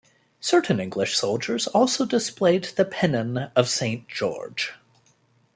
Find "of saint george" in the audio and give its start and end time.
3.55-4.73